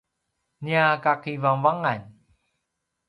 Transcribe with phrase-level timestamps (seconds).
[0.63, 2.01] nia kakivangavangan